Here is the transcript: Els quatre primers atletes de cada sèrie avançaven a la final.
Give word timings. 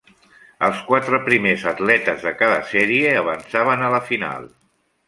Els 0.67 0.79
quatre 0.87 1.19
primers 1.27 1.67
atletes 1.73 2.27
de 2.29 2.35
cada 2.41 2.59
sèrie 2.73 3.13
avançaven 3.25 3.87
a 3.91 3.95
la 3.99 4.03
final. 4.13 4.53